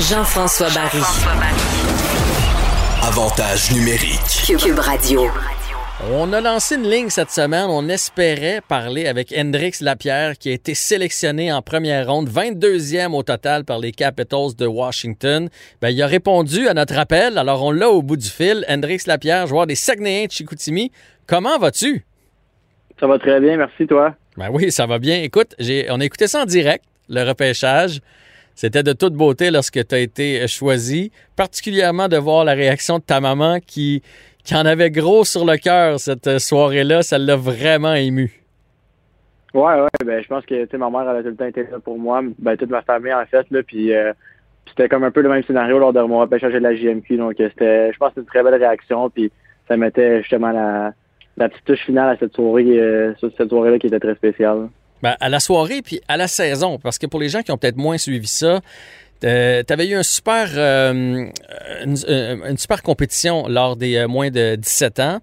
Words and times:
Jean-François 0.00 0.68
Barry. 0.70 1.02
Avantage 3.06 3.70
numérique. 3.70 4.58
Cube 4.58 4.78
Radio. 4.78 5.24
On 6.10 6.32
a 6.32 6.40
lancé 6.40 6.76
une 6.76 6.88
ligne 6.88 7.10
cette 7.10 7.30
semaine. 7.30 7.66
On 7.68 7.86
espérait 7.86 8.62
parler 8.66 9.06
avec 9.06 9.34
Hendrix 9.36 9.72
Lapierre, 9.82 10.38
qui 10.38 10.48
a 10.48 10.52
été 10.52 10.72
sélectionné 10.72 11.52
en 11.52 11.60
première 11.60 12.10
ronde, 12.10 12.30
22e 12.30 13.12
au 13.12 13.22
total 13.22 13.66
par 13.66 13.78
les 13.78 13.92
Capitals 13.92 14.56
de 14.56 14.64
Washington. 14.64 15.50
Ben, 15.82 15.90
il 15.90 16.00
a 16.02 16.06
répondu 16.06 16.66
à 16.66 16.72
notre 16.72 16.98
appel. 16.98 17.36
Alors, 17.36 17.62
on 17.62 17.70
l'a 17.70 17.90
au 17.90 18.00
bout 18.00 18.16
du 18.16 18.28
fil. 18.28 18.64
Hendrix 18.70 19.02
Lapierre, 19.06 19.46
joueur 19.48 19.66
des 19.66 19.74
Saguenayens 19.74 20.28
de 20.28 20.32
Chicoutimi. 20.32 20.90
Comment 21.26 21.58
vas-tu? 21.58 22.06
Ça 22.98 23.06
va 23.06 23.18
très 23.18 23.38
bien, 23.38 23.58
merci 23.58 23.86
toi. 23.86 24.14
Ben 24.38 24.48
oui, 24.50 24.72
ça 24.72 24.86
va 24.86 24.98
bien. 24.98 25.20
Écoute, 25.22 25.54
j'ai, 25.58 25.88
on 25.90 26.00
a 26.00 26.04
écouté 26.06 26.26
ça 26.26 26.40
en 26.40 26.46
direct, 26.46 26.84
le 27.10 27.22
repêchage. 27.22 28.00
C'était 28.60 28.82
de 28.82 28.92
toute 28.92 29.14
beauté 29.14 29.50
lorsque 29.50 29.86
tu 29.86 29.94
as 29.94 30.00
été 30.00 30.46
choisi, 30.46 31.12
particulièrement 31.34 32.08
de 32.08 32.18
voir 32.18 32.44
la 32.44 32.52
réaction 32.52 32.98
de 32.98 33.02
ta 33.02 33.18
maman 33.18 33.56
qui, 33.66 34.02
qui 34.44 34.54
en 34.54 34.66
avait 34.66 34.90
gros 34.90 35.24
sur 35.24 35.46
le 35.46 35.56
cœur 35.56 35.98
cette 35.98 36.38
soirée-là. 36.38 37.00
Ça 37.00 37.16
l'a 37.16 37.36
vraiment 37.36 37.94
ému. 37.94 38.30
Ouais, 39.54 39.80
ouais, 39.80 39.88
ben 40.04 40.22
je 40.22 40.28
pense 40.28 40.44
que 40.44 40.76
ma 40.76 40.90
mère 40.90 41.08
elle 41.08 41.22
tout 41.22 41.30
le 41.30 41.36
temps 41.36 41.46
été 41.46 41.62
là 41.62 41.78
pour 41.82 41.98
moi, 41.98 42.20
ben 42.38 42.54
toute 42.58 42.68
ma 42.68 42.82
famille 42.82 43.14
en 43.14 43.24
fait 43.24 43.46
là, 43.50 43.62
puis 43.62 43.94
euh, 43.94 44.12
c'était 44.68 44.90
comme 44.90 45.04
un 45.04 45.10
peu 45.10 45.22
le 45.22 45.30
même 45.30 45.42
scénario 45.44 45.78
lors 45.78 45.94
de 45.94 46.02
mon 46.02 46.18
repêchage 46.18 46.52
de 46.52 46.58
la 46.58 46.76
JMQ, 46.76 47.16
donc 47.16 47.36
c'était, 47.38 47.90
je 47.94 47.96
pense, 47.96 48.12
une 48.18 48.26
très 48.26 48.42
belle 48.42 48.56
réaction, 48.56 49.08
puis 49.08 49.32
ça 49.68 49.78
mettait 49.78 50.20
justement 50.20 50.50
la, 50.50 50.92
la 51.38 51.48
petite 51.48 51.64
touche 51.64 51.86
finale 51.86 52.10
à 52.10 52.18
cette 52.18 52.34
soirée, 52.34 52.78
euh, 52.78 53.14
cette 53.18 53.48
soirée-là 53.48 53.78
qui 53.78 53.86
était 53.86 54.00
très 54.00 54.16
spéciale. 54.16 54.68
Ben, 55.02 55.16
à 55.20 55.28
la 55.28 55.40
soirée 55.40 55.82
puis 55.82 56.00
à 56.08 56.16
la 56.16 56.28
saison, 56.28 56.78
parce 56.78 56.98
que 56.98 57.06
pour 57.06 57.20
les 57.20 57.28
gens 57.28 57.42
qui 57.42 57.52
ont 57.52 57.58
peut-être 57.58 57.76
moins 57.76 57.98
suivi 57.98 58.26
ça, 58.26 58.60
euh, 59.24 59.62
tu 59.66 59.72
avais 59.72 59.86
eu 59.86 59.94
un 59.94 60.02
super, 60.02 60.48
euh, 60.54 60.92
une, 61.84 61.96
une, 62.06 62.58
super 62.58 62.82
compétition 62.82 63.48
lors 63.48 63.76
des 63.76 64.06
moins 64.06 64.30
de 64.30 64.56
17 64.56 65.00
ans. 65.00 65.20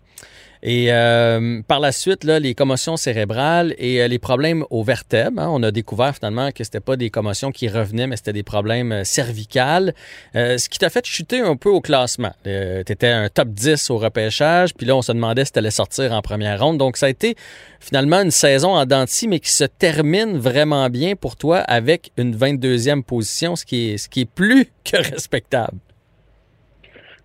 Et 0.63 0.91
euh, 0.91 1.61
par 1.67 1.80
la 1.80 1.91
suite, 1.91 2.23
là, 2.23 2.39
les 2.39 2.55
commotions 2.55 2.97
cérébrales 2.97 3.75
et 3.77 4.02
euh, 4.02 4.08
les 4.08 4.19
problèmes 4.19 4.66
aux 4.69 4.83
vertèbres, 4.83 5.41
hein, 5.41 5.50
on 5.52 5.61
a 5.63 5.72
découvert 5.72 6.16
finalement 6.16 6.52
que 6.52 6.63
c'était 6.63 6.80
pas 6.80 6.95
des 6.95 7.09
commotions 7.09 7.52
qui 7.52 7.67
revenaient, 7.67 8.08
mais 8.08 8.17
c'était 8.17 8.33
des 8.33 8.44
problèmes 8.44 8.91
euh, 8.91 9.03
cervicales, 9.03 9.94
euh, 10.35 10.58
ce 10.58 10.69
qui 10.69 10.80
t'a 10.80 10.89
fait 10.89 11.05
chuter 11.05 11.41
un 11.41 11.55
peu 11.55 11.69
au 11.69 11.81
classement. 11.81 12.33
tu 12.44 12.50
étais 12.91 13.08
un 13.08 13.30
top 13.30 13.50
10 13.50 13.89
au 13.91 13.97
repêchage, 13.97 14.73
puis 14.73 14.85
là, 14.85 14.95
on 14.95 15.02
se 15.02 15.11
demandait 15.11 15.45
si 15.45 15.52
tu 15.52 15.59
allais 15.59 15.72
sortir 15.72 16.11
en 16.13 16.22
première 16.22 16.59
ronde. 16.59 16.78
Donc, 16.78 16.97
ça 16.97 17.05
a 17.05 17.09
été 17.09 17.35
finalement 17.80 18.22
une 18.22 18.31
saison 18.31 18.75
en 18.75 18.85
denti, 18.85 19.28
mais 19.28 19.39
qui 19.39 19.52
se 19.52 19.63
termine 19.63 20.38
vraiment 20.38 20.89
bien 20.89 21.16
pour 21.16 21.35
toi 21.35 21.59
avec 21.59 22.11
une 22.17 22.35
22e 22.35 23.03
position, 23.03 23.55
ce 23.55 23.66
qui 23.66 23.91
est, 23.91 23.97
ce 23.97 24.09
qui 24.09 24.22
est 24.22 24.25
plus 24.30 24.67
que 24.83 24.97
respectable. 24.97 25.78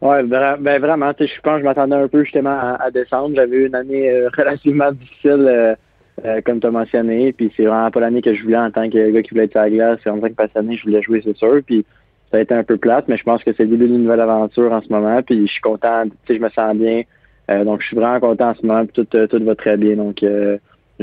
Oui, 0.03 0.17
ben 0.25 0.81
vraiment, 0.81 1.13
je 1.17 1.41
pense 1.43 1.55
que 1.55 1.61
je 1.61 1.65
m'attendais 1.65 1.95
un 1.95 2.09
peu 2.09 2.25
justement 2.25 2.75
à, 2.77 2.91
descendre. 2.91 3.37
J'avais 3.37 3.57
eu 3.57 3.67
une 3.69 3.75
année 3.77 4.11
euh, 4.11 4.29
relativement 4.37 4.91
difficile, 4.91 5.47
euh, 5.47 5.77
euh, 6.25 6.41
comme 6.45 6.59
tu 6.59 6.67
as 6.67 6.73
mentionné, 6.73 7.33
puis 7.33 7.53
c'est 7.57 7.67
vraiment 7.67 7.89
pas 7.93 8.01
l'année 8.01 8.21
que 8.21 8.35
je 8.35 8.43
voulais 8.43 8.57
en 8.57 8.73
tant 8.73 8.91
que 8.91 9.11
gars 9.11 9.23
qui 9.23 9.31
voulait 9.31 9.45
être 9.45 9.57
à 9.57 9.63
la 9.63 9.71
glace. 9.71 10.01
En 10.07 10.19
tant 10.19 10.27
que 10.27 10.35
passionné, 10.35 10.77
je 10.77 10.83
voulais 10.83 11.03
jouer, 11.03 11.23
c'est 11.25 11.37
sûr, 11.37 11.61
puis 11.65 11.87
ça 12.33 12.39
a 12.39 12.41
été 12.41 12.53
un 12.53 12.65
peu 12.65 12.79
plate, 12.79 13.07
mais 13.07 13.17
je 13.17 13.23
pense 13.23 13.45
que 13.45 13.53
c'est 13.53 13.63
le 13.63 13.69
début 13.69 13.87
d'une 13.87 14.03
nouvelle 14.03 14.21
aventure 14.21 14.73
en 14.73 14.83
ce 14.83 14.89
moment, 14.89 15.23
puis 15.23 15.47
je 15.47 15.53
suis 15.53 15.61
content, 15.61 16.03
tu 16.07 16.11
sais, 16.27 16.37
je 16.37 16.43
me 16.43 16.49
sens 16.49 16.75
bien. 16.75 17.03
donc, 17.65 17.81
je 17.81 17.87
suis 17.87 17.97
vraiment 17.97 18.19
content 18.19 18.51
en 18.51 18.55
ce 18.57 18.67
moment, 18.67 18.85
puis 18.85 19.07
tout, 19.07 19.27
tout 19.29 19.45
va 19.45 19.55
très 19.55 19.77
bien. 19.77 19.95
Donc, 19.95 20.25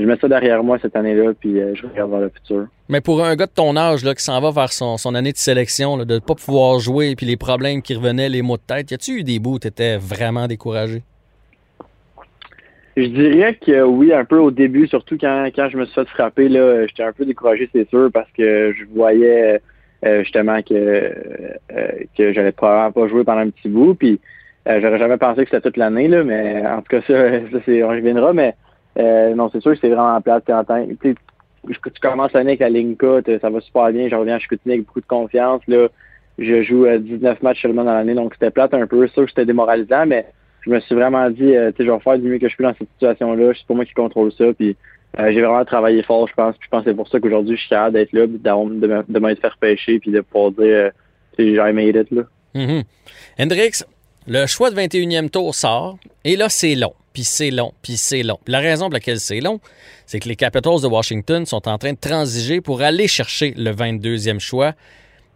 je 0.00 0.06
mets 0.06 0.16
ça 0.16 0.28
derrière 0.28 0.62
moi 0.64 0.78
cette 0.80 0.96
année-là, 0.96 1.32
puis 1.38 1.60
euh, 1.60 1.74
je 1.74 1.86
regarde 1.86 2.10
vers 2.10 2.20
le 2.20 2.30
futur. 2.30 2.66
Mais 2.88 3.00
pour 3.00 3.24
un 3.24 3.36
gars 3.36 3.46
de 3.46 3.52
ton 3.52 3.76
âge 3.76 4.04
là, 4.04 4.14
qui 4.14 4.24
s'en 4.24 4.40
va 4.40 4.50
vers 4.50 4.72
son, 4.72 4.96
son 4.96 5.14
année 5.14 5.32
de 5.32 5.36
sélection, 5.36 5.96
là, 5.96 6.04
de 6.04 6.14
ne 6.14 6.18
pas 6.18 6.34
pouvoir 6.34 6.78
jouer, 6.78 7.14
puis 7.16 7.26
les 7.26 7.36
problèmes 7.36 7.82
qui 7.82 7.94
revenaient, 7.94 8.28
les 8.28 8.42
maux 8.42 8.56
de 8.56 8.62
tête, 8.62 8.90
y 8.90 8.94
a-tu 8.94 9.20
eu 9.20 9.24
des 9.24 9.38
bouts 9.38 9.54
où 9.54 9.58
tu 9.58 9.68
étais 9.68 9.96
vraiment 9.98 10.46
découragé? 10.46 11.02
Je 12.96 13.06
dirais 13.06 13.54
que 13.54 13.82
oui, 13.82 14.12
un 14.12 14.24
peu 14.24 14.38
au 14.38 14.50
début, 14.50 14.86
surtout 14.88 15.16
quand, 15.18 15.48
quand 15.54 15.68
je 15.70 15.76
me 15.76 15.84
suis 15.84 15.94
fait 15.94 16.08
frapper, 16.08 16.48
là, 16.48 16.86
j'étais 16.86 17.04
un 17.04 17.12
peu 17.12 17.24
découragé, 17.24 17.68
c'est 17.72 17.88
sûr, 17.88 18.10
parce 18.12 18.30
que 18.36 18.74
je 18.76 18.84
voyais 18.92 19.60
euh, 20.04 20.22
justement 20.22 20.60
que, 20.62 20.74
euh, 20.74 21.88
que 22.16 22.32
j'allais 22.32 22.52
probablement 22.52 22.92
pas 22.92 23.08
jouer 23.08 23.24
pendant 23.24 23.40
un 23.40 23.50
petit 23.50 23.68
bout, 23.68 23.94
puis 23.94 24.20
j'aurais 24.66 24.98
jamais 24.98 25.16
pensé 25.16 25.44
que 25.44 25.50
c'était 25.50 25.62
toute 25.62 25.76
l'année, 25.76 26.08
là, 26.08 26.24
mais 26.24 26.62
en 26.66 26.82
tout 26.82 26.88
cas, 26.90 27.00
ça, 27.06 27.30
ça 27.52 27.58
c'est, 27.64 27.82
on 27.82 27.88
reviendra, 27.88 28.32
mais 28.32 28.54
euh, 28.98 29.34
non, 29.34 29.50
c'est 29.52 29.60
sûr 29.60 29.72
que 29.72 29.78
c'est 29.80 29.88
vraiment 29.88 30.20
plate 30.20 30.44
quand 30.46 30.64
tu, 31.00 31.16
tu 31.66 32.00
commences 32.00 32.32
l'année 32.32 32.50
avec 32.50 32.60
la 32.60 32.70
ligne 32.70 32.96
ça 33.40 33.50
va 33.50 33.60
super 33.60 33.90
bien. 33.92 34.08
Je 34.08 34.14
reviens 34.14 34.36
à 34.36 34.38
Chicoutimi 34.38 34.74
avec 34.74 34.86
beaucoup 34.86 35.00
de 35.00 35.06
confiance. 35.06 35.62
Là, 35.68 35.88
je 36.38 36.62
joue 36.62 36.86
19 36.86 37.22
euh, 37.22 37.34
matchs 37.42 37.62
seulement 37.62 37.84
dans 37.84 37.94
l'année, 37.94 38.14
donc 38.14 38.34
c'était 38.34 38.50
plate 38.50 38.74
un 38.74 38.86
peu. 38.86 39.06
Sûr 39.08 39.24
que 39.24 39.30
c'était 39.30 39.46
démoralisant, 39.46 40.06
mais 40.06 40.26
je 40.62 40.70
me 40.70 40.80
suis 40.80 40.94
vraiment 40.94 41.28
dit, 41.30 41.54
euh, 41.54 41.70
je 41.78 41.84
vais 41.84 42.00
faire 42.00 42.18
du 42.18 42.28
mieux 42.28 42.38
que 42.38 42.48
je 42.48 42.56
peux 42.56 42.64
dans 42.64 42.74
cette 42.78 42.88
situation-là. 42.92 43.52
C'est 43.54 43.66
pour 43.66 43.76
moi 43.76 43.84
qui 43.84 43.94
contrôle 43.94 44.32
ça. 44.32 44.52
Puis 44.58 44.76
j'ai 45.18 45.40
vraiment 45.40 45.64
travaillé 45.64 46.02
fort, 46.02 46.28
je 46.28 46.34
pense. 46.34 46.56
Puis 46.56 46.66
je 46.66 46.70
pense 46.70 46.84
que 46.84 46.90
c'est 46.90 46.96
pour 46.96 47.08
ça 47.08 47.20
qu'aujourd'hui, 47.20 47.56
je 47.56 47.60
suis 47.60 47.70
capable 47.70 47.94
d'être 47.94 48.12
là, 48.12 48.26
de, 48.26 49.04
de 49.08 49.18
m'être 49.18 49.40
fait 49.40 49.52
pêcher, 49.60 49.98
puis 49.98 50.10
de 50.10 50.20
pouvoir 50.20 50.52
dire, 50.52 50.90
j'ai 51.38 51.72
made 51.72 51.96
it. 51.96 52.10
Là. 52.10 52.22
Mm 52.54 52.82
Hendrix, 53.38 53.84
le 54.26 54.46
choix 54.46 54.70
de 54.70 54.76
21e 54.76 55.30
tour 55.30 55.54
sort, 55.54 55.98
et 56.24 56.36
là, 56.36 56.48
c'est 56.48 56.74
long 56.74 56.94
puis 57.12 57.24
c'est 57.24 57.50
long, 57.50 57.72
puis 57.82 57.96
c'est 57.96 58.22
long. 58.22 58.38
la 58.46 58.60
raison 58.60 58.86
pour 58.86 58.94
laquelle 58.94 59.20
c'est 59.20 59.40
long, 59.40 59.60
c'est 60.06 60.20
que 60.20 60.28
les 60.28 60.36
Capitals 60.36 60.80
de 60.82 60.86
Washington 60.86 61.46
sont 61.46 61.68
en 61.68 61.78
train 61.78 61.92
de 61.92 61.98
transiger 61.98 62.60
pour 62.60 62.82
aller 62.82 63.08
chercher 63.08 63.54
le 63.56 63.70
22e 63.70 64.38
choix 64.38 64.74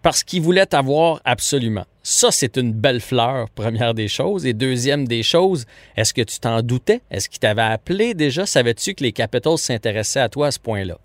parce 0.03 0.23
qu'ils 0.23 0.43
voulaient 0.43 0.75
avoir 0.75 1.21
absolument. 1.25 1.85
Ça, 2.03 2.31
c'est 2.31 2.59
une 2.59 2.73
belle 2.73 3.01
fleur, 3.01 3.49
première 3.55 3.95
des 3.95 4.09
choses. 4.09 4.45
Et 4.45 4.53
deuxième 4.53 5.09
des 5.09 5.23
choses, 5.23 5.65
est-ce 5.97 6.12
que 6.12 6.21
tu 6.21 6.39
t'en 6.39 6.61
doutais? 6.61 7.01
Est-ce 7.11 7.31
qu'ils 7.31 7.41
t'avaient 7.41 7.62
appelé 7.62 8.12
déjà? 8.12 8.45
Savais-tu 8.45 8.95
que 8.95 9.03
les 9.03 9.12
Capitals 9.12 9.56
s'intéressaient 9.56 10.21
à 10.21 10.29
toi 10.29 10.49
à 10.49 10.51
ce 10.51 10.61
point-là? 10.61 10.99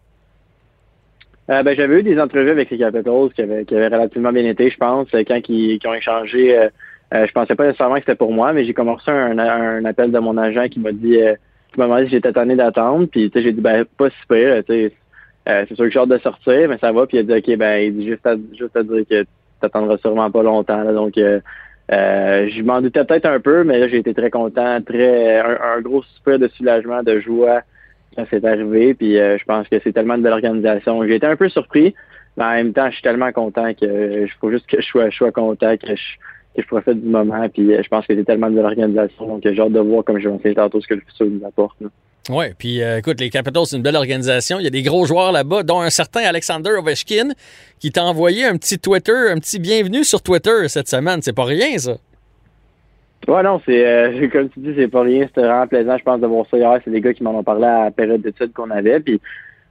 Euh, 1.50 1.64
ben, 1.64 1.76
j'avais 1.76 2.02
eu 2.02 2.04
des 2.04 2.20
entrevues 2.20 2.52
avec 2.52 2.70
les 2.70 2.78
Capitals 2.78 3.30
qui 3.34 3.42
avaient, 3.42 3.88
relativement 3.88 4.34
bien 4.34 4.46
été, 4.46 4.70
je 4.70 4.78
pense, 4.78 5.08
quand 5.12 5.40
ils, 5.48 5.80
ont 5.86 5.94
échangé 5.94 6.58
euh, 6.58 6.70
euh, 7.14 7.26
je 7.26 7.32
pensais 7.32 7.56
pas 7.56 7.66
nécessairement 7.66 7.96
que 7.96 8.02
c'était 8.02 8.16
pour 8.16 8.32
moi, 8.32 8.54
mais 8.54 8.66
j'ai 8.66 8.74
commencé 8.74 9.10
un, 9.10 9.38
un, 9.40 9.84
appel 9.86 10.12
de 10.12 10.20
mon 10.20 10.38
agent 10.38 10.68
qui 10.70 10.80
m'a 10.80 10.92
dit 10.92 11.20
euh, 11.20 11.34
qui 11.72 11.80
m'a 11.80 11.86
demandé 11.86 12.06
si 12.06 12.12
j'étais 12.12 12.32
tanné 12.32 12.56
d'attendre. 12.56 13.08
Puis 13.08 13.32
j'ai 13.34 13.52
dit 13.52 13.62
ben 13.62 13.86
pas 13.98 14.10
si 14.10 14.28
pire, 14.30 14.62
euh, 14.70 15.66
c'est 15.68 15.76
sûr 15.76 15.86
que 15.86 15.90
j'ai 15.90 16.00
hâte 16.00 16.10
de 16.10 16.18
sortir, 16.20 16.70
mais 16.70 16.78
ça 16.78 16.92
va. 16.92 17.08
Puis 17.08 17.18
il 17.18 17.22
a 17.22 17.24
dit 17.24 17.50
OK, 17.52 17.58
ben 17.58 17.78
il 17.84 17.98
dit 17.98 18.08
juste 18.08 18.26
à 18.28 18.36
juste 18.58 18.76
à 18.78 18.84
dire 18.84 19.04
que 19.10 19.26
t'attendras 19.60 19.98
sûrement 19.98 20.30
pas 20.30 20.44
longtemps. 20.44 20.84
Là, 20.84 20.94
donc 20.94 21.18
euh, 21.18 21.40
je 21.90 22.62
m'en 22.62 22.82
doutais 22.82 23.04
peut-être 23.04 23.26
un 23.26 23.40
peu, 23.40 23.64
mais 23.64 23.80
là 23.80 23.88
j'ai 23.88 23.98
été 23.98 24.14
très 24.14 24.30
content, 24.30 24.80
très 24.82 25.40
un, 25.40 25.82
gros 25.82 26.04
soupir 26.04 26.38
de 26.38 26.48
soulagement, 26.50 27.02
de 27.02 27.20
joie 27.22 27.62
quand 28.16 28.26
c'est 28.30 28.46
arrivé. 28.46 28.94
Puis 28.94 29.16
je 29.16 29.44
pense 29.46 29.68
que 29.68 29.80
c'est 29.84 29.94
tellement 29.94 30.18
de 30.18 30.22
belle 30.22 30.34
organisation. 30.34 31.04
J'ai 31.08 31.16
été 31.16 31.26
un 31.26 31.36
peu 31.36 31.50
surpris, 31.50 31.96
mais 32.38 32.44
en 32.44 32.52
même 32.52 32.74
temps, 32.74 32.88
je 32.90 32.94
suis 32.94 33.02
tellement 33.02 33.32
content 33.32 33.74
que 33.74 34.26
il 34.26 34.32
faut 34.40 34.52
juste 34.52 34.68
que 34.68 34.80
je 34.80 34.86
sois, 34.86 35.10
je 35.10 35.16
sois 35.16 35.32
content, 35.32 35.76
que 35.76 35.96
je 35.96 36.04
que 36.56 36.62
je 36.62 36.68
profite 36.68 37.02
du 37.02 37.10
moment. 37.10 37.48
Puis 37.50 37.74
euh, 37.74 37.82
je 37.84 37.88
pense 37.88 38.06
que 38.06 38.16
c'est 38.16 38.24
tellement 38.24 38.50
de 38.50 38.60
l'organisation. 38.60 39.28
Donc 39.28 39.42
j'ai 39.44 39.60
hâte 39.60 39.72
de 39.72 39.80
voir, 39.80 40.04
comme 40.04 40.20
je 40.20 40.30
vais 40.30 40.54
tantôt, 40.54 40.82
ce 40.82 40.88
que 40.88 40.96
le 40.96 41.02
futur 41.02 41.28
nous 41.28 41.46
apporte. 41.46 41.78
Oui, 42.30 42.46
puis 42.58 42.84
euh, 42.84 43.00
écoute, 43.00 43.20
les 43.20 43.30
Capitals, 43.30 43.66
c'est 43.66 43.78
une 43.78 43.82
belle 43.82 43.96
organisation. 43.96 44.60
Il 44.60 44.64
y 44.64 44.68
a 44.68 44.72
des 44.72 44.84
gros 44.84 45.06
joueurs 45.06 45.32
là-bas, 45.32 45.64
dont 45.64 45.80
un 45.82 45.90
certain 45.90 46.22
Alexander 46.22 46.72
Ovechkin, 46.72 47.30
qui 47.80 47.92
t'a 47.92 48.04
envoyé 48.04 48.46
un 48.46 48.56
petit 48.58 48.78
Twitter, 48.78 49.32
un 49.32 49.38
petit 49.38 49.60
bienvenue 49.60 50.04
sur 50.04 50.22
Twitter 50.22 50.68
cette 50.68 50.88
semaine. 50.88 51.22
C'est 51.22 51.36
pas 51.36 51.46
rien, 51.46 51.78
ça. 51.78 51.94
Ouais, 53.28 53.44
non, 53.44 53.62
c'est 53.66 53.86
euh, 53.86 54.28
comme 54.32 54.50
tu 54.50 54.60
dis, 54.60 54.74
c'est 54.78 54.88
pas 54.88 55.02
rien. 55.02 55.26
C'était 55.28 55.42
vraiment 55.42 55.68
plaisant, 55.68 55.98
je 55.98 56.04
pense, 56.04 56.22
de 56.22 56.28
voir 56.28 56.46
ça 56.52 56.58
hier. 56.58 56.80
C'est 56.84 56.92
des 56.92 57.02
gars 57.02 57.14
qui 57.14 57.24
m'en 57.24 57.38
ont 57.38 57.44
parlé 57.44 57.66
à 57.66 57.86
la 57.86 57.92
période 57.92 58.22
d'études 58.22 58.54
qu'on 58.54 58.70
avait. 58.70 59.00
Puis 59.00 59.20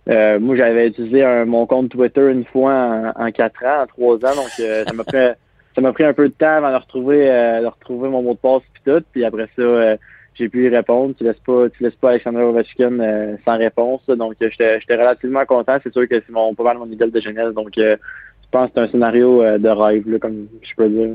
moi, 0.06 0.56
j'avais 0.56 0.88
utilisé 0.88 1.22
mon 1.46 1.66
compte 1.66 1.90
Twitter 1.90 2.30
une 2.30 2.44
fois 2.46 3.12
en, 3.14 3.30
quatre 3.30 3.62
ans, 3.64 3.82
en 3.82 3.86
trois 3.86 4.16
ans. 4.16 4.34
Donc 4.34 4.48
ça 4.48 4.92
m'a 4.94 5.04
fait 5.04 5.36
ça 5.78 5.82
m'a 5.82 5.92
pris 5.92 6.02
un 6.02 6.12
peu 6.12 6.28
de 6.28 6.34
temps 6.34 6.56
avant 6.56 6.72
de 6.72 6.76
retrouver, 6.76 7.30
euh, 7.30 7.60
de 7.60 7.66
retrouver 7.66 8.08
mon 8.08 8.20
mot 8.20 8.32
de 8.32 8.38
passe 8.38 8.62
puis 8.72 8.82
tout. 8.84 9.00
Puis 9.12 9.24
après 9.24 9.48
ça, 9.54 9.62
euh, 9.62 9.96
j'ai 10.34 10.48
pu 10.48 10.64
y 10.64 10.68
répondre. 10.68 11.14
Tu 11.16 11.22
laisses 11.22 11.38
pas, 11.46 11.70
tu 11.70 11.84
laisses 11.84 11.94
pas 11.94 12.10
Alexander 12.10 12.40
Ovechkin 12.40 12.98
euh, 12.98 13.36
sans 13.44 13.56
réponse. 13.58 14.04
Donc 14.08 14.34
j'étais, 14.40 14.80
j'étais 14.80 14.96
relativement 14.96 15.46
content. 15.46 15.78
C'est 15.84 15.92
sûr 15.92 16.08
que 16.08 16.16
c'est 16.16 16.30
mon, 16.30 16.52
pas 16.56 16.64
mal 16.64 16.78
mon 16.78 16.90
idole 16.90 17.12
de 17.12 17.20
jeunesse. 17.20 17.54
Donc 17.54 17.68
je 17.76 17.96
pense 18.50 18.66
que 18.70 18.72
c'est 18.74 18.80
un 18.80 18.88
scénario 18.88 19.40
de 19.56 19.68
rêve, 19.68 20.10
là, 20.10 20.18
comme 20.18 20.48
je 20.62 20.74
peux 20.74 20.88
dire. 20.88 21.10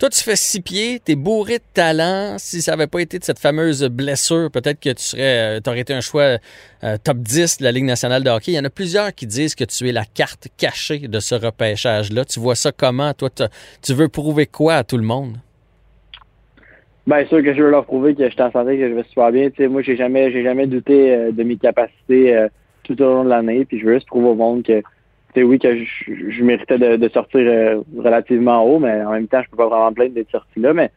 Toi, 0.00 0.08
tu 0.08 0.24
fais 0.24 0.34
six 0.34 0.62
pieds, 0.62 0.98
tu 1.04 1.12
es 1.12 1.14
bourré 1.14 1.58
de 1.58 1.64
talent. 1.74 2.36
Si 2.38 2.62
ça 2.62 2.70
n'avait 2.70 2.86
pas 2.86 3.02
été 3.02 3.18
de 3.18 3.24
cette 3.24 3.38
fameuse 3.38 3.86
blessure, 3.90 4.50
peut-être 4.50 4.80
que 4.80 4.88
tu 4.88 5.02
serais, 5.02 5.58
euh, 5.58 5.60
aurais 5.66 5.80
été 5.80 5.92
un 5.92 6.00
choix 6.00 6.38
euh, 6.84 6.96
top 7.04 7.18
10 7.18 7.58
de 7.58 7.64
la 7.64 7.70
Ligue 7.70 7.84
nationale 7.84 8.24
de 8.24 8.30
hockey. 8.30 8.52
Il 8.52 8.54
y 8.54 8.58
en 8.58 8.64
a 8.64 8.70
plusieurs 8.70 9.14
qui 9.14 9.26
disent 9.26 9.54
que 9.54 9.64
tu 9.64 9.90
es 9.90 9.92
la 9.92 10.06
carte 10.06 10.48
cachée 10.56 11.00
de 11.00 11.20
ce 11.20 11.34
repêchage-là. 11.34 12.24
Tu 12.24 12.40
vois 12.40 12.54
ça 12.54 12.72
comment? 12.74 13.12
Toi, 13.12 13.28
tu 13.82 13.92
veux 13.92 14.08
prouver 14.08 14.46
quoi 14.46 14.76
à 14.76 14.84
tout 14.84 14.96
le 14.96 15.02
monde? 15.02 15.36
Bien 17.06 17.26
sûr 17.26 17.42
que 17.42 17.52
je 17.52 17.62
veux 17.62 17.70
leur 17.70 17.84
prouver 17.84 18.14
que 18.14 18.24
je 18.24 18.32
suis 18.32 18.40
en 18.40 18.50
que 18.50 18.88
je 18.88 18.94
vais 18.94 19.04
super 19.04 19.30
bien. 19.32 19.50
sais, 19.54 19.68
moi, 19.68 19.82
j'ai 19.82 19.98
jamais, 19.98 20.32
j'ai 20.32 20.42
jamais 20.42 20.66
douté 20.66 21.14
euh, 21.14 21.30
de 21.30 21.42
mes 21.42 21.56
capacités 21.56 22.46
tout 22.84 23.02
au 23.02 23.04
long 23.04 23.24
de 23.24 23.28
l'année. 23.28 23.66
Puis 23.66 23.78
je 23.78 23.84
veux 23.84 23.94
juste 23.96 24.06
prouver 24.06 24.28
au 24.28 24.34
monde 24.34 24.62
que 24.62 24.82
oui, 25.36 25.58
que 25.58 25.76
je, 25.76 26.42
méritais 26.42 26.78
de, 26.78 27.08
sortir 27.08 27.82
relativement 27.96 28.64
haut, 28.64 28.78
mais 28.78 29.02
en 29.02 29.12
même 29.12 29.28
temps, 29.28 29.42
je 29.42 29.50
peux 29.50 29.56
pas 29.56 29.68
vraiment 29.68 29.90
me 29.90 29.94
plaindre 29.94 30.14
d'être 30.14 30.30
sorti 30.30 30.60
là. 30.60 30.72
Mais 30.74 30.90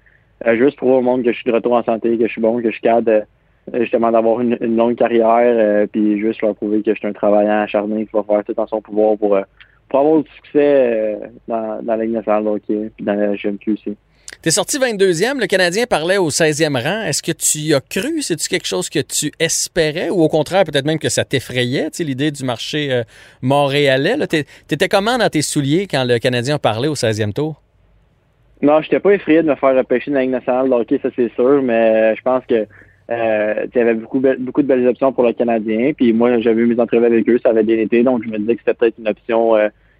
juste 0.57 0.77
prouver 0.77 0.95
au 0.95 1.01
monde 1.01 1.23
que 1.23 1.31
je 1.31 1.37
suis 1.37 1.49
de 1.49 1.55
retour 1.55 1.73
en 1.73 1.83
santé, 1.83 2.17
que 2.17 2.27
je 2.27 2.31
suis 2.31 2.41
bon, 2.41 2.57
que 2.57 2.67
je 2.67 2.73
suis 2.73 2.81
capable 2.81 3.25
justement 3.73 4.11
d'avoir 4.11 4.41
une, 4.41 4.57
longue 4.75 4.95
carrière, 4.95 5.87
puis 5.91 6.19
juste 6.19 6.41
leur 6.41 6.55
prouver 6.55 6.81
que 6.81 6.93
je 6.93 6.99
suis 6.99 7.07
un 7.07 7.13
travaillant 7.13 7.61
acharné 7.61 8.05
qui 8.05 8.11
va 8.13 8.23
faire 8.23 8.43
tout 8.43 8.59
en 8.59 8.67
son 8.67 8.81
pouvoir 8.81 9.17
pour, 9.17 9.37
pour 9.89 9.99
avoir 9.99 10.21
du 10.21 10.29
succès 10.31 11.19
dans, 11.47 11.81
dans 11.81 11.95
la 11.95 12.03
Ligue 12.03 12.13
nationale 12.13 12.43
de 12.43 12.59
puis 12.89 13.05
dans 13.05 13.13
la 13.13 13.35
GMQ 13.35 13.71
aussi. 13.71 13.97
T'es 14.41 14.51
sorti 14.51 14.77
22e, 14.77 15.39
le 15.39 15.47
Canadien 15.47 15.85
parlait 15.85 16.17
au 16.17 16.29
16e 16.29 16.81
rang. 16.81 17.03
Est-ce 17.03 17.21
que 17.21 17.31
tu 17.31 17.59
y 17.59 17.73
as 17.73 17.81
cru? 17.81 18.21
C'est-tu 18.21 18.49
quelque 18.49 18.67
chose 18.67 18.89
que 18.89 18.99
tu 18.99 19.31
espérais? 19.39 20.09
Ou 20.09 20.21
au 20.21 20.29
contraire, 20.29 20.63
peut-être 20.65 20.85
même 20.85 20.99
que 20.99 21.09
ça 21.09 21.23
t'effrayait, 21.23 21.89
l'idée 21.99 22.31
du 22.31 22.43
marché 22.43 22.91
euh, 22.91 23.03
montréalais? 23.41 24.15
T'étais 24.27 24.89
comment 24.89 25.17
dans 25.17 25.29
tes 25.29 25.41
souliers 25.41 25.87
quand 25.89 26.03
le 26.03 26.19
Canadien 26.19 26.57
parlait 26.57 26.87
au 26.87 26.95
16e 26.95 27.33
tour? 27.33 27.61
Non, 28.61 28.81
je 28.81 28.87
n'étais 28.87 28.99
pas 28.99 29.11
effrayé 29.11 29.43
de 29.43 29.47
me 29.49 29.55
faire 29.55 29.75
repêcher 29.75 30.11
dans 30.11 30.15
la 30.15 30.21
Ligue 30.23 30.31
nationale 30.31 30.69
de 30.69 30.73
hockey, 30.73 30.99
ça 31.01 31.09
c'est 31.15 31.31
sûr, 31.35 31.61
mais 31.61 32.13
euh, 32.13 32.15
je 32.15 32.21
pense 32.21 32.45
que 32.45 32.65
euh, 33.11 33.65
il 33.73 33.77
y 33.77 33.81
avait 33.81 33.93
beaucoup, 33.93 34.19
de 34.19 34.67
belles 34.67 34.87
options 34.87 35.11
pour 35.11 35.23
le 35.23 35.33
Canadien. 35.33 35.91
Puis 35.93 36.13
moi, 36.13 36.39
j'avais 36.39 36.61
eu 36.61 36.65
mes 36.65 36.79
entrevues 36.79 37.05
avec 37.05 37.27
eux, 37.27 37.39
ça 37.43 37.49
avait 37.49 37.63
bien 37.63 37.77
été, 37.77 38.03
donc 38.03 38.23
je 38.23 38.29
me 38.29 38.37
disais 38.39 38.55
que 38.55 38.61
c'était 38.65 38.73
peut-être 38.73 38.97
une 38.97 39.09
option 39.09 39.53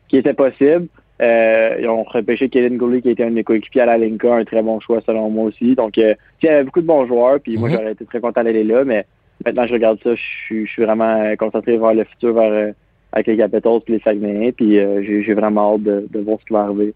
qui 0.07 0.17
était 0.17 0.33
possible. 0.33 0.87
Euh, 1.23 1.77
ils 1.79 1.87
ont 1.87 2.03
repêché 2.03 2.49
Kevin 2.49 2.77
Gourley 2.77 3.01
qui 3.01 3.09
était 3.09 3.23
un 3.23 3.29
de 3.29 3.35
mes 3.35 3.43
coéquipiers 3.43 3.81
à 3.81 3.85
la 3.85 3.97
Linka, 3.97 4.33
un 4.33 4.43
très 4.43 4.61
bon 4.61 4.79
choix 4.79 4.99
selon 5.05 5.29
moi 5.29 5.45
aussi. 5.45 5.75
Donc, 5.75 5.97
euh, 5.97 6.13
il 6.41 6.47
y 6.47 6.49
avait 6.49 6.63
beaucoup 6.63 6.81
de 6.81 6.87
bons 6.87 7.05
joueurs, 7.07 7.39
puis 7.39 7.57
moi, 7.57 7.69
mhm. 7.69 7.75
j'aurais 7.75 7.91
été 7.93 8.05
très 8.05 8.19
content 8.19 8.43
d'aller 8.43 8.63
là, 8.63 8.83
mais 8.83 9.05
maintenant, 9.45 9.65
je 9.65 9.73
regarde 9.73 9.99
ça, 10.03 10.15
je 10.15 10.65
suis, 10.65 10.83
vraiment 10.83 11.33
concentré 11.37 11.77
vers 11.77 11.93
le 11.93 12.03
futur, 12.03 12.33
vers, 12.33 12.51
euh, 12.51 12.71
avec 13.13 13.27
les 13.27 13.37
Capitals 13.37 13.79
et 13.87 13.91
les 13.93 13.99
Saguenayens, 13.99 14.51
puis 14.51 14.79
j'ai 15.05 15.33
vraiment 15.33 15.75
hâte 15.75 15.83
de, 15.83 16.19
voir 16.19 16.39
ce 16.39 16.45
qui 16.45 16.53
va 16.53 16.61
arriver. 16.61 16.93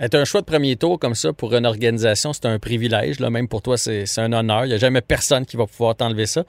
Être 0.00 0.14
un 0.14 0.24
choix 0.24 0.40
de 0.40 0.46
premier 0.46 0.76
tour 0.76 0.98
comme 0.98 1.14
ça 1.14 1.34
pour 1.34 1.54
une 1.54 1.66
organisation, 1.66 2.32
c'est 2.32 2.46
un 2.46 2.58
privilège. 2.58 3.20
Là. 3.20 3.28
Même 3.28 3.48
pour 3.48 3.60
toi, 3.60 3.76
c'est 3.76 4.06
un 4.16 4.32
honneur. 4.32 4.64
Il 4.64 4.68
n'y 4.68 4.74
a 4.74 4.78
jamais 4.78 5.02
personne 5.02 5.44
qui 5.44 5.58
va 5.58 5.66
pouvoir 5.66 5.94
t'enlever 5.94 6.24
ça. 6.24 6.44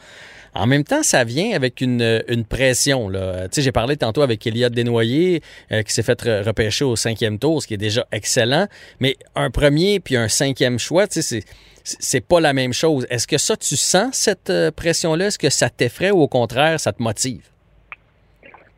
En 0.54 0.68
même 0.68 0.86
temps, 0.86 1.04
ça 1.04 1.26
vient 1.26 1.52
avec 1.54 1.82
une, 1.82 2.24
une 2.30 2.46
pression. 2.46 3.10
Là. 3.10 3.48
J'ai 3.56 3.72
parlé 3.74 3.98
tantôt 3.98 4.22
avec 4.22 4.46
Eliott 4.48 4.74
Desnoyers, 4.74 5.42
euh, 5.72 5.84
qui 5.84 5.94
s'est 5.94 6.04
fait 6.04 6.22
repêcher 6.22 6.86
au 6.86 6.96
cinquième 6.96 7.40
tour, 7.40 7.62
ce 7.62 7.68
qui 7.68 7.74
est 7.74 7.78
déjà 7.78 8.08
excellent. 8.14 8.68
Mais 9.02 9.18
un 9.36 9.50
premier 9.50 10.00
puis 10.00 10.16
un 10.16 10.30
cinquième 10.30 10.80
choix, 10.80 11.08
tu 11.08 11.22
sais, 11.22 11.22
c'est 11.22 11.46
c'est 11.84 12.22
pas 12.22 12.40
la 12.40 12.54
même 12.54 12.74
chose. 12.74 13.08
Est-ce 13.10 13.26
que 13.26 13.40
ça, 13.40 13.58
tu 13.58 13.76
sens 13.76 14.14
cette 14.14 14.52
euh, 14.52 14.70
pression-là? 14.70 15.28
Est-ce 15.28 15.40
que 15.40 15.50
ça 15.50 15.70
t'effraie 15.70 16.12
ou 16.12 16.22
au 16.22 16.28
contraire, 16.28 16.80
ça 16.80 16.94
te 16.94 17.02
motive? 17.02 17.42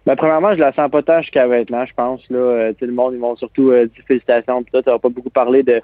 Ben, 0.06 0.18
premièrement, 0.18 0.54
je 0.54 0.60
la 0.60 0.74
sens 0.74 0.92
pas 0.92 1.02
tant 1.02 1.22
jusqu'à 1.22 1.48
maintenant, 1.48 1.86
je 1.86 1.94
pense. 1.94 2.22
Là, 2.30 2.38
euh, 2.38 2.74
le 2.82 2.92
monde, 2.92 3.14
ils 3.14 3.20
vont 3.20 3.38
surtout 3.38 3.72
euh, 3.72 3.86
dire 3.86 4.04
félicitations. 4.06 4.62
Puis 4.64 4.84
tu 4.84 4.90
n'as 4.90 5.00
pas 5.00 5.10
beaucoup 5.10 5.30
parlé 5.30 5.64
de. 5.64 5.82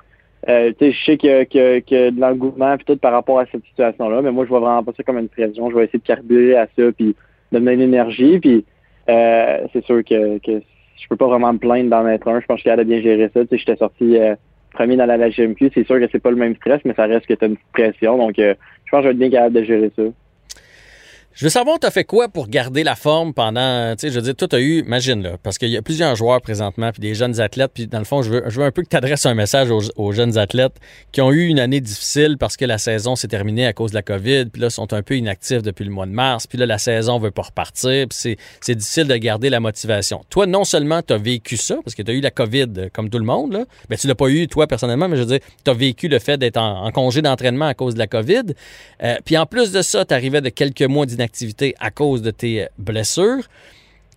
Euh, 0.48 0.74
je 0.80 1.06
sais 1.06 1.18
qu'il 1.18 1.30
y, 1.30 1.60
a, 1.60 2.12
de 2.12 2.19
l'engouement 2.19 2.75
puis 2.77 2.86
tout 2.86 2.98
par 2.98 3.12
rapport 3.12 3.39
à 3.39 3.45
cette 3.45 3.63
situation-là, 3.66 4.21
mais 4.21 4.31
moi, 4.31 4.45
je 4.45 4.50
vois 4.50 4.60
vraiment 4.60 4.83
pas 4.83 4.92
ça 4.95 5.04
comme 5.04 5.18
une 5.18 5.30
pression. 5.30 5.69
Je 5.69 5.75
vais 5.75 5.86
essayer 5.86 6.00
de 6.00 6.06
carburer 6.06 6.56
à 6.56 6.68
ça 6.77 6.92
puis 6.92 7.16
de 7.51 7.60
donner 7.60 7.77
l'énergie. 7.77 8.39
Puis 8.39 8.66
euh, 9.10 9.68
c'est 9.71 9.86
sûr 9.86 10.04
que, 10.04 10.38
que 10.39 10.62
je 11.01 11.07
peux 11.10 11.18
pas 11.18 11.27
vraiment 11.27 11.54
me 11.54 11.60
plaindre 11.60 11.89
d'en 11.89 12.07
être 12.07 12.27
un. 12.27 12.42
Je 12.42 12.45
pense 12.45 12.62
qu'il 12.62 12.72
a 12.72 12.83
bien 12.83 13.01
gérer 13.01 13.30
ça. 13.33 13.42
J'étais 13.50 13.77
sorti 13.77 14.18
premier 14.74 14.98
dans 14.98 15.06
la, 15.06 15.15
la 15.15 15.30
GMQ. 15.30 15.72
C'est 15.74 15.86
sûr 15.86 16.00
que 16.00 16.07
c'est 16.12 16.19
pas 16.19 16.31
le 16.31 16.38
même 16.38 16.56
stress, 16.57 16.81
mais 16.83 16.94
ça 16.94 17.06
reste 17.06 17.25
que 17.25 17.33
tu 17.33 17.45
as 17.45 17.48
une 17.48 17.57
pression. 17.74 18.18
Donc, 18.18 18.36
je 18.38 18.54
pense 18.92 19.00
que 19.00 19.04
je 19.04 19.07
vais 19.07 19.12
être 19.12 19.18
bien 19.18 19.30
capable 19.30 19.56
de 19.56 19.63
gérer 19.63 19.92
ça. 19.95 20.04
Je 21.33 21.45
veux 21.45 21.49
savoir, 21.49 21.79
t'as 21.79 21.91
fait 21.91 22.03
quoi 22.03 22.27
pour 22.27 22.47
garder 22.47 22.83
la 22.83 22.95
forme 22.95 23.33
pendant, 23.33 23.95
tu 23.95 24.01
sais, 24.01 24.09
je 24.09 24.15
veux 24.15 24.23
dire, 24.23 24.35
toi, 24.35 24.47
t'as 24.47 24.59
eu, 24.59 24.79
imagine, 24.79 25.21
là, 25.21 25.37
parce 25.41 25.57
qu'il 25.57 25.69
y 25.69 25.77
a 25.77 25.81
plusieurs 25.81 26.15
joueurs 26.15 26.41
présentement, 26.41 26.91
puis 26.91 26.99
des 26.99 27.13
jeunes 27.13 27.39
athlètes, 27.39 27.71
puis 27.73 27.87
dans 27.87 27.99
le 27.99 28.03
fond, 28.03 28.21
je 28.23 28.31
veux, 28.31 28.43
je 28.47 28.59
veux 28.59 28.65
un 28.65 28.71
peu 28.71 28.81
que 28.81 28.89
tu 28.89 28.95
adresses 28.97 29.25
un 29.25 29.35
message 29.35 29.69
aux, 29.69 30.11
jeunes 30.11 30.37
athlètes 30.37 30.73
qui 31.11 31.21
ont 31.21 31.31
eu 31.31 31.45
une 31.45 31.59
année 31.59 31.81
difficile 31.81 32.37
parce 32.37 32.57
que 32.57 32.65
la 32.65 32.77
saison 32.77 33.15
s'est 33.15 33.27
terminée 33.27 33.65
à 33.67 33.73
cause 33.73 33.91
de 33.91 33.95
la 33.95 34.01
COVID, 34.01 34.47
puis 34.47 34.61
là, 34.61 34.69
sont 34.69 34.91
un 34.91 35.03
peu 35.03 35.15
inactifs 35.15 35.61
depuis 35.61 35.85
le 35.85 35.91
mois 35.91 36.07
de 36.07 36.11
mars, 36.11 36.47
puis 36.47 36.57
là, 36.57 36.65
la 36.65 36.79
saison 36.79 37.19
veut 37.19 37.31
pas 37.31 37.43
repartir, 37.43 38.07
puis 38.09 38.35
c'est 38.59 38.75
difficile 38.75 39.07
de 39.07 39.15
garder 39.15 39.49
la 39.49 39.59
motivation. 39.59 40.25
Toi, 40.29 40.47
non 40.47 40.63
seulement 40.63 41.01
tu 41.03 41.13
as 41.13 41.17
vécu 41.17 41.57
ça, 41.57 41.77
parce 41.83 41.95
que 41.95 42.01
tu 42.01 42.11
as 42.11 42.15
eu 42.15 42.21
la 42.21 42.31
COVID 42.31 42.89
comme 42.91 43.09
tout 43.09 43.19
le 43.19 43.25
monde, 43.25 43.53
là, 43.53 43.65
ben, 43.87 43.97
tu 43.97 44.07
l'as 44.07 44.15
pas 44.15 44.29
eu, 44.29 44.47
toi, 44.47 44.65
personnellement, 44.65 45.07
mais 45.07 45.15
je 45.15 45.21
veux 45.21 45.37
dire, 45.37 45.47
tu 45.63 45.69
as 45.69 45.75
vécu 45.75 46.07
le 46.07 46.19
fait 46.19 46.37
d'être 46.37 46.57
en, 46.57 46.89
congé 46.91 47.21
d'entraînement 47.21 47.67
à 47.67 47.75
cause 47.75 47.93
de 47.93 47.99
la 47.99 48.07
COVID, 48.07 48.53
euh, 49.03 49.15
puis 49.23 49.37
en 49.37 49.45
plus 49.45 49.71
de 49.71 49.81
ça, 49.83 50.03
tu 50.03 50.13
arrivais 50.13 50.41
de 50.41 50.49
quelques 50.49 50.81
mois 50.81 51.05
d'inactivité 51.19 51.30
activité 51.30 51.75
à 51.80 51.92
cause 51.92 52.21
de 52.21 52.31
tes 52.31 52.68
blessures. 52.77 53.44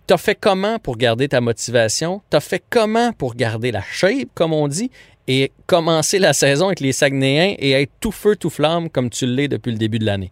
T'as 0.07 0.17
fait 0.17 0.35
comment 0.35 0.79
pour 0.79 0.97
garder 0.97 1.27
ta 1.27 1.41
motivation? 1.41 2.21
T'as 2.29 2.39
fait 2.39 2.63
comment 2.69 3.11
pour 3.13 3.35
garder 3.35 3.71
la 3.71 3.81
shape, 3.81 4.29
comme 4.33 4.53
on 4.53 4.67
dit, 4.67 4.89
et 5.27 5.51
commencer 5.67 6.19
la 6.19 6.33
saison 6.33 6.67
avec 6.67 6.79
les 6.79 6.91
Saguenayens 6.91 7.55
et 7.59 7.71
être 7.71 7.91
tout 7.99 8.11
feu, 8.11 8.35
tout 8.35 8.49
flamme 8.49 8.89
comme 8.89 9.09
tu 9.09 9.25
l'es 9.25 9.47
depuis 9.47 9.71
le 9.71 9.77
début 9.77 9.99
de 9.99 10.05
l'année? 10.05 10.31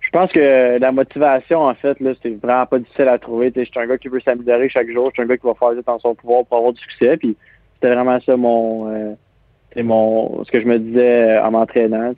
Je 0.00 0.10
pense 0.10 0.30
que 0.30 0.78
la 0.78 0.92
motivation, 0.92 1.62
en 1.62 1.74
fait, 1.74 1.98
là, 2.00 2.12
c'est 2.22 2.36
vraiment 2.42 2.66
pas 2.66 2.78
difficile 2.78 3.08
à 3.08 3.18
trouver. 3.18 3.52
Je 3.54 3.62
suis 3.62 3.72
un 3.76 3.86
gars 3.86 3.98
qui 3.98 4.08
veut 4.08 4.20
s'améliorer 4.20 4.68
chaque 4.68 4.90
jour. 4.90 5.08
Je 5.08 5.14
suis 5.14 5.22
un 5.22 5.26
gars 5.26 5.38
qui 5.38 5.46
va 5.46 5.54
faire 5.54 5.70
tout 5.70 5.90
en 5.90 5.98
son 5.98 6.14
pouvoir 6.14 6.44
pour 6.44 6.58
avoir 6.58 6.72
du 6.72 6.80
succès. 6.80 7.16
Puis 7.16 7.34
c'était 7.74 7.94
vraiment 7.94 8.20
ça 8.20 8.36
mon, 8.36 8.88
euh, 8.88 9.82
mon 9.82 10.44
ce 10.44 10.50
que 10.50 10.60
je 10.60 10.66
me 10.66 10.78
disais 10.78 11.38
en 11.38 11.50
m'entraînant. 11.52 12.12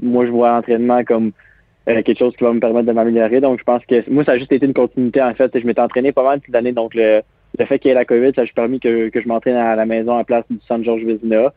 Moi, 0.00 0.26
je 0.26 0.30
vois 0.30 0.50
l'entraînement 0.50 1.02
comme 1.04 1.32
euh, 1.88 2.02
quelque 2.02 2.18
chose 2.18 2.34
qui 2.36 2.44
va 2.44 2.52
me 2.52 2.60
permettre 2.60 2.86
de 2.86 2.92
m'améliorer. 2.92 3.40
Donc, 3.40 3.58
je 3.58 3.64
pense 3.64 3.84
que 3.86 4.08
moi, 4.10 4.24
ça 4.24 4.32
a 4.32 4.38
juste 4.38 4.52
été 4.52 4.66
une 4.66 4.74
continuité, 4.74 5.22
en 5.22 5.34
fait. 5.34 5.56
Je 5.58 5.66
m'étais 5.66 5.80
entraîné 5.80 6.12
pas 6.12 6.24
mal 6.24 6.40
toute 6.40 6.52
l'année. 6.52 6.72
Donc, 6.72 6.94
le, 6.94 7.22
le 7.58 7.64
fait 7.64 7.78
qu'il 7.78 7.88
y 7.88 7.92
ait 7.92 7.94
la 7.94 8.04
COVID, 8.04 8.32
ça 8.34 8.42
a 8.42 8.46
permis 8.54 8.80
que, 8.80 9.08
que 9.08 9.20
je 9.20 9.28
m'entraîne 9.28 9.56
à 9.56 9.76
la 9.76 9.86
maison 9.86 10.14
à 10.14 10.18
la 10.18 10.24
place 10.24 10.44
du 10.50 10.58
San 10.66 10.84
Georges 10.84 11.04
Vézina. 11.04 11.52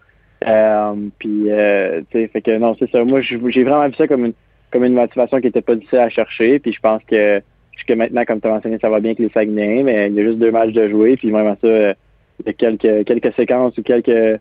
Euh, 0.47 0.93
puis, 1.17 1.45
euh, 1.49 2.01
tu 2.11 2.19
sais, 2.19 2.27
fait 2.27 2.41
que 2.41 2.57
non, 2.57 2.75
c'est 2.79 2.89
ça. 2.91 3.03
Moi, 3.03 3.21
j'ai 3.21 3.63
vraiment 3.63 3.87
vu 3.87 3.95
ça 3.95 4.07
comme 4.07 4.25
une, 4.25 4.33
comme 4.71 4.85
une 4.85 4.93
motivation 4.93 5.41
qui 5.41 5.47
était 5.47 5.61
pas 5.61 5.75
difficile 5.75 5.99
à 5.99 6.09
chercher. 6.09 6.59
Puis, 6.59 6.73
je 6.73 6.79
pense 6.79 7.01
que 7.05 7.41
jusque 7.73 7.91
maintenant, 7.91 8.23
comme 8.25 8.39
tu 8.39 8.47
as 8.47 8.51
mentionné, 8.51 8.77
ça 8.79 8.89
va 8.89 8.99
bien 8.99 9.11
avec 9.11 9.19
les 9.19 9.29
Saguenay, 9.29 9.83
mais 9.83 10.07
il 10.07 10.13
y 10.13 10.19
a 10.19 10.23
juste 10.23 10.37
deux 10.37 10.51
matchs 10.51 10.73
de 10.73 10.87
jouer. 10.89 11.17
Puis, 11.17 11.31
vraiment 11.31 11.57
ça, 11.61 11.67
il 11.67 12.45
y 12.45 12.49
a 12.49 12.53
quelques, 12.53 13.05
quelques 13.05 13.33
séquences 13.35 13.77
ou 13.77 13.83
quelques 13.83 14.39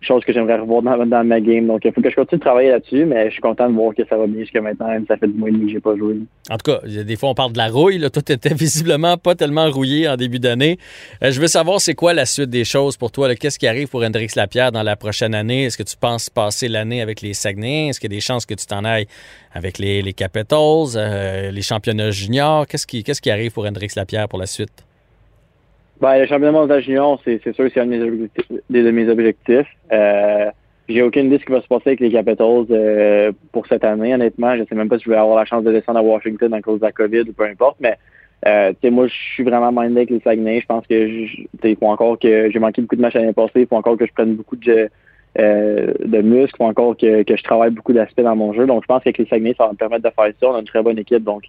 chose 0.00 0.24
que 0.24 0.32
j'aimerais 0.32 0.58
revoir 0.58 0.82
dans, 0.82 1.24
ma 1.24 1.40
game. 1.40 1.66
Donc, 1.66 1.82
il 1.84 1.92
faut 1.92 2.00
que 2.00 2.10
je 2.10 2.16
continue 2.16 2.38
de 2.38 2.44
travailler 2.44 2.70
là-dessus, 2.70 3.04
mais 3.04 3.26
je 3.26 3.32
suis 3.32 3.40
content 3.40 3.68
de 3.68 3.74
voir 3.74 3.94
que 3.94 4.04
ça 4.06 4.16
va 4.16 4.26
bien 4.26 4.40
jusqu'à 4.40 4.60
maintenant. 4.60 4.88
Ça 5.06 5.16
fait 5.16 5.28
du 5.28 5.34
mois 5.34 5.48
et 5.48 5.52
demi 5.52 5.66
que 5.66 5.72
j'ai 5.72 5.80
pas 5.80 5.96
joué. 5.96 6.16
En 6.50 6.56
tout 6.56 6.72
cas, 6.72 6.80
des 6.86 7.16
fois, 7.16 7.30
on 7.30 7.34
parle 7.34 7.52
de 7.52 7.58
la 7.58 7.68
rouille. 7.68 7.98
Là. 7.98 8.10
Toi, 8.10 8.22
tu 8.22 8.32
étais 8.32 8.54
visiblement 8.54 9.16
pas 9.16 9.34
tellement 9.34 9.70
rouillé 9.70 10.08
en 10.08 10.16
début 10.16 10.38
d'année. 10.38 10.78
Euh, 11.22 11.30
je 11.30 11.40
veux 11.40 11.46
savoir, 11.46 11.80
c'est 11.80 11.94
quoi 11.94 12.14
la 12.14 12.26
suite 12.26 12.50
des 12.50 12.64
choses 12.64 12.96
pour 12.96 13.12
toi? 13.12 13.34
Qu'est-ce 13.34 13.58
qui 13.58 13.66
arrive 13.66 13.88
pour 13.88 14.02
Hendrix 14.02 14.28
Lapierre 14.36 14.72
dans 14.72 14.82
la 14.82 14.96
prochaine 14.96 15.34
année? 15.34 15.64
Est-ce 15.64 15.76
que 15.76 15.82
tu 15.82 15.96
penses 15.96 16.30
passer 16.30 16.68
l'année 16.68 17.02
avec 17.02 17.20
les 17.20 17.34
Saguenay? 17.34 17.88
Est-ce 17.88 18.00
qu'il 18.00 18.10
y 18.10 18.14
a 18.14 18.16
des 18.16 18.22
chances 18.22 18.46
que 18.46 18.54
tu 18.54 18.66
t'en 18.66 18.84
ailles 18.84 19.06
avec 19.52 19.78
les, 19.78 20.02
les 20.02 20.12
Capitals, 20.12 20.96
euh, 20.96 21.50
les 21.50 21.62
championnats 21.62 22.10
juniors? 22.10 22.66
Qu'est-ce 22.66 22.86
qui, 22.86 23.02
qu'est-ce 23.04 23.20
qui 23.20 23.30
arrive 23.30 23.52
pour 23.52 23.66
Hendrix 23.66 23.88
Lapierre 23.96 24.28
pour 24.28 24.38
la 24.38 24.46
suite? 24.46 24.84
Ben, 26.00 26.18
le 26.18 26.26
championnat 26.26 26.52
mondial 26.52 26.80
junior, 26.82 27.20
c'est 27.24 27.42
sûr 27.42 27.68
c'est 27.72 27.80
un 27.80 27.86
de 27.86 27.90
mes 27.90 28.02
objectifs. 28.02 28.46
De 28.70 28.90
mes 28.90 29.08
objectifs. 29.08 29.66
Euh, 29.92 30.50
j'ai 30.88 31.02
aucune 31.02 31.26
idée 31.26 31.36
de 31.36 31.40
ce 31.42 31.46
qui 31.46 31.52
va 31.52 31.60
se 31.60 31.68
passer 31.68 31.90
avec 31.90 32.00
les 32.00 32.10
Capitals 32.10 32.66
euh, 32.70 33.32
pour 33.52 33.66
cette 33.66 33.84
année, 33.84 34.14
honnêtement. 34.14 34.56
Je 34.56 34.64
sais 34.64 34.74
même 34.74 34.88
pas 34.88 34.98
si 34.98 35.04
je 35.04 35.10
vais 35.10 35.16
avoir 35.16 35.36
la 35.36 35.44
chance 35.44 35.62
de 35.62 35.70
descendre 35.70 35.98
à 35.98 36.02
Washington 36.02 36.52
à 36.54 36.62
cause 36.62 36.80
de 36.80 36.86
la 36.86 36.92
COVID 36.92 37.20
ou 37.28 37.32
peu 37.32 37.44
importe, 37.44 37.76
mais 37.80 37.96
euh, 38.46 38.72
moi, 38.84 39.06
je 39.06 39.12
suis 39.12 39.44
vraiment 39.44 39.70
mindé 39.70 39.98
avec 39.98 40.10
les 40.10 40.20
Saguenay. 40.20 40.60
Je 40.60 40.66
pense 40.66 40.86
que 40.86 40.94
il 40.94 41.76
faut 41.76 41.86
encore 41.86 42.18
que 42.18 42.50
j'ai 42.50 42.58
manqué 42.58 42.80
beaucoup 42.80 42.96
de 42.96 43.02
matchs 43.02 43.14
l'année 43.14 43.32
passée. 43.32 43.60
Il 43.60 43.66
faut 43.66 43.76
encore 43.76 43.98
que 43.98 44.06
je 44.06 44.12
prenne 44.12 44.34
beaucoup 44.34 44.56
de, 44.56 44.88
euh, 45.38 45.92
de 46.02 46.22
muscles. 46.22 46.54
Il 46.54 46.56
faut 46.56 46.64
encore 46.64 46.96
que, 46.96 47.22
que 47.22 47.36
je 47.36 47.42
travaille 47.42 47.70
beaucoup 47.70 47.92
d'aspects 47.92 48.22
dans 48.22 48.36
mon 48.36 48.54
jeu. 48.54 48.66
Donc, 48.66 48.82
je 48.82 48.86
pense 48.86 49.02
qu'avec 49.02 49.18
les 49.18 49.26
Saguenay, 49.26 49.54
ça 49.58 49.66
va 49.66 49.72
me 49.72 49.76
permettre 49.76 50.04
de 50.04 50.10
faire 50.10 50.32
ça. 50.40 50.48
On 50.48 50.54
a 50.54 50.60
une 50.60 50.64
très 50.64 50.82
bonne 50.82 50.98
équipe. 50.98 51.22
Donc, 51.22 51.42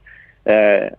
euh, 0.48 0.90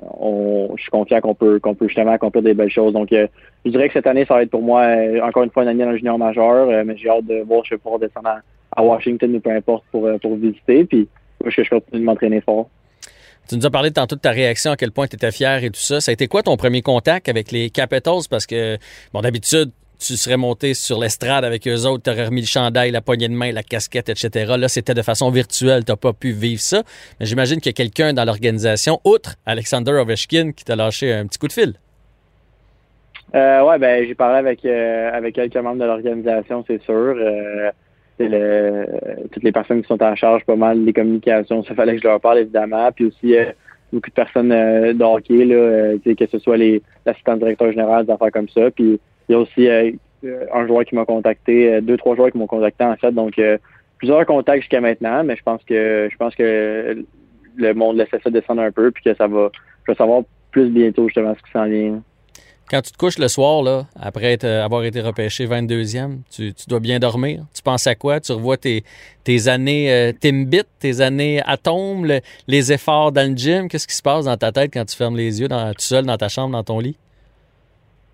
je 0.76 0.82
suis 0.82 0.90
confiant 0.90 1.20
qu'on 1.20 1.34
peut 1.34 1.60
justement 1.82 2.12
accomplir 2.12 2.42
des 2.42 2.54
belles 2.54 2.70
choses. 2.70 2.92
Donc, 2.92 3.12
euh, 3.12 3.26
je 3.64 3.70
dirais 3.70 3.88
que 3.88 3.94
cette 3.94 4.06
année, 4.06 4.24
ça 4.26 4.34
va 4.34 4.42
être 4.42 4.50
pour 4.50 4.62
moi 4.62 4.82
euh, 4.82 5.20
encore 5.22 5.42
une 5.42 5.50
fois 5.50 5.64
une 5.64 5.70
année 5.70 5.84
dans 5.84 5.96
junior 5.96 6.18
majeur, 6.18 6.84
mais 6.84 6.96
j'ai 6.96 7.08
hâte 7.08 7.26
de 7.26 7.42
voir 7.42 7.62
si 7.62 7.70
je 7.70 7.74
vais 7.74 7.78
pouvoir 7.78 8.00
descendre 8.00 8.40
à, 8.74 8.82
Washington 8.82 9.34
ou 9.34 9.40
peu 9.40 9.50
importe 9.50 9.84
pour, 9.90 10.08
pour 10.20 10.36
visiter. 10.36 10.84
Puis, 10.84 11.08
je, 11.44 11.62
je 11.62 11.68
continue 11.68 12.00
de 12.00 12.04
m'entraîner 12.04 12.40
fort. 12.40 12.68
Tu 13.48 13.56
nous 13.56 13.66
as 13.66 13.70
parlé 13.70 13.90
tantôt 13.90 14.14
de 14.14 14.20
ta 14.20 14.30
réaction, 14.30 14.70
à 14.70 14.76
quel 14.76 14.92
point 14.92 15.08
tu 15.08 15.16
étais 15.16 15.32
fier 15.32 15.64
et 15.64 15.70
tout 15.70 15.80
ça. 15.80 16.00
Ça 16.00 16.10
a 16.10 16.12
été 16.12 16.28
quoi 16.28 16.42
ton 16.42 16.56
premier 16.56 16.80
contact 16.80 17.28
avec 17.28 17.50
les 17.50 17.70
Capitals? 17.70 18.22
Parce 18.30 18.46
que, 18.46 18.78
bon, 19.12 19.20
d'habitude, 19.20 19.72
tu 20.02 20.16
serais 20.16 20.36
monté 20.36 20.74
sur 20.74 20.98
l'estrade 20.98 21.44
avec 21.44 21.66
eux 21.68 21.86
autres, 21.86 22.02
tu 22.02 22.10
aurais 22.10 22.26
remis 22.26 22.40
le 22.40 22.46
chandail, 22.46 22.90
la 22.90 23.00
poignée 23.00 23.28
de 23.28 23.34
main, 23.34 23.52
la 23.52 23.62
casquette, 23.62 24.08
etc. 24.08 24.54
Là, 24.58 24.68
c'était 24.68 24.94
de 24.94 25.02
façon 25.02 25.30
virtuelle, 25.30 25.84
tu 25.84 25.92
n'as 25.92 25.96
pas 25.96 26.12
pu 26.12 26.32
vivre 26.32 26.60
ça. 26.60 26.82
Mais 27.20 27.26
j'imagine 27.26 27.60
qu'il 27.60 27.70
y 27.70 27.74
a 27.74 27.78
quelqu'un 27.84 28.12
dans 28.12 28.24
l'organisation, 28.24 29.00
outre 29.04 29.36
Alexander 29.46 29.92
Ovechkin, 29.92 30.52
qui 30.52 30.64
t'a 30.64 30.76
lâché 30.76 31.12
un 31.12 31.26
petit 31.26 31.38
coup 31.38 31.48
de 31.48 31.52
fil. 31.52 31.74
Euh, 33.34 33.62
ouais, 33.64 33.78
ben 33.78 34.04
j'ai 34.06 34.14
parlé 34.14 34.38
avec 34.38 34.64
euh, 34.64 35.10
avec 35.12 35.34
quelques 35.34 35.56
membres 35.56 35.80
de 35.80 35.86
l'organisation, 35.86 36.64
c'est 36.66 36.82
sûr. 36.82 36.92
Euh, 36.92 37.70
le, 38.18 38.86
toutes 39.32 39.42
les 39.42 39.52
personnes 39.52 39.82
qui 39.82 39.88
sont 39.88 40.02
en 40.02 40.14
charge 40.14 40.44
pas 40.44 40.56
mal 40.56 40.84
des 40.84 40.92
communications, 40.92 41.64
ça 41.64 41.74
fallait 41.74 41.94
que 41.94 42.02
je 42.02 42.08
leur 42.08 42.20
parle 42.20 42.40
évidemment. 42.40 42.90
Puis 42.92 43.06
aussi 43.06 43.36
euh, 43.36 43.46
beaucoup 43.92 44.10
de 44.10 44.14
personnes 44.14 44.48
là, 44.50 44.92
que 46.04 46.26
ce 46.26 46.38
soit 46.38 46.56
les 46.56 46.82
l'assistant 47.06 47.36
directeur 47.36 47.70
général, 47.70 48.06
des 48.06 48.12
affaires 48.12 48.32
comme 48.32 48.48
ça. 48.48 48.70
Puis 48.70 49.00
il 49.28 49.32
y 49.32 49.34
a 49.34 49.38
aussi 49.38 49.68
un 49.68 50.66
joueur 50.66 50.84
qui 50.84 50.94
m'a 50.94 51.04
contacté, 51.04 51.80
deux, 51.80 51.96
trois 51.96 52.16
joueurs 52.16 52.30
qui 52.30 52.38
m'ont 52.38 52.46
contacté 52.46 52.84
en 52.84 52.96
fait. 52.96 53.12
Donc 53.12 53.40
plusieurs 53.98 54.26
contacts 54.26 54.62
jusqu'à 54.62 54.80
maintenant, 54.80 55.24
mais 55.24 55.36
je 55.36 55.42
pense 55.42 55.62
que 55.64 56.08
je 56.10 56.16
pense 56.16 56.34
que 56.34 57.04
le 57.56 57.74
monde 57.74 57.96
laisse 57.96 58.08
ça 58.22 58.30
descendre 58.30 58.62
un 58.62 58.72
peu, 58.72 58.90
puis 58.90 59.04
que 59.04 59.14
ça 59.14 59.26
va, 59.26 59.50
je 59.86 59.92
vais 59.92 59.96
savoir 59.96 60.22
plus 60.50 60.68
bientôt 60.68 61.08
justement 61.08 61.34
ce 61.34 61.42
qui 61.42 61.50
s'en 61.52 61.66
vient. 61.66 62.02
Quand 62.70 62.80
tu 62.80 62.92
te 62.92 62.96
couches 62.96 63.18
le 63.18 63.28
soir, 63.28 63.62
là, 63.62 63.86
après 64.00 64.42
avoir 64.44 64.84
été 64.84 65.00
repêché 65.00 65.46
22e, 65.46 66.20
tu, 66.30 66.54
dois 66.68 66.80
bien 66.80 66.98
dormir. 66.98 67.44
Tu 67.54 67.62
penses 67.62 67.86
à 67.86 67.94
quoi? 67.94 68.18
Tu 68.18 68.32
revois 68.32 68.56
tes, 68.56 68.82
années 69.46 69.92
euh, 69.92 70.12
Timbit, 70.12 70.62
tes 70.78 71.00
années 71.02 71.42
Atom, 71.44 72.06
les 72.48 72.72
efforts 72.72 73.12
dans 73.12 73.30
le 73.30 73.36
gym. 73.36 73.68
Qu'est-ce 73.68 73.86
qui 73.86 73.94
se 73.94 74.02
passe 74.02 74.24
dans 74.24 74.36
ta 74.38 74.52
tête 74.52 74.70
quand 74.72 74.86
tu 74.86 74.96
fermes 74.96 75.16
les 75.16 75.40
yeux 75.40 75.48
dans, 75.48 75.70
tout 75.72 75.80
seul 75.80 76.06
dans 76.06 76.16
ta 76.16 76.28
chambre, 76.28 76.52
dans 76.52 76.64
ton 76.64 76.78
lit? 76.78 76.96